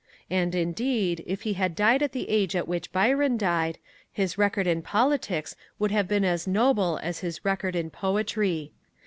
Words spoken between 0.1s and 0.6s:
And,